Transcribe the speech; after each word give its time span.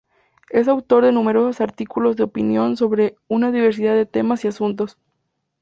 Es 0.49 0.67
autor 0.67 1.03
de 1.05 1.11
numerosos 1.11 1.61
artículos 1.61 2.15
de 2.15 2.23
opinión 2.23 2.75
sobre 2.75 3.13
una 3.27 3.51
diversidad 3.51 3.93
de 3.93 4.07
temas 4.07 4.43
y 4.43 4.47
asuntos. 4.47 4.97